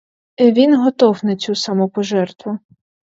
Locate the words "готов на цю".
0.77-1.55